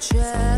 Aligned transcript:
Stand 0.00 0.57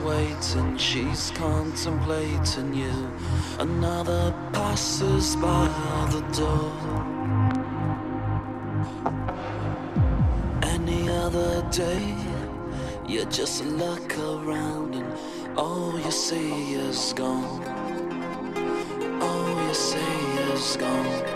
Waiting, 0.00 0.76
she's 0.76 1.32
contemplating 1.32 2.72
you. 2.72 3.10
Another 3.58 4.32
passes 4.52 5.34
by 5.36 5.66
the 6.12 6.20
door. 6.38 6.72
Any 10.62 11.08
other 11.08 11.66
day, 11.70 12.14
you 13.08 13.24
just 13.26 13.64
look 13.64 14.16
around 14.18 14.94
and 14.94 15.58
all 15.58 15.98
you 15.98 16.10
see 16.12 16.74
is 16.74 17.12
gone. 17.14 17.64
All 19.20 19.66
you 19.66 19.74
see 19.74 20.16
is 20.52 20.76
gone. 20.76 21.31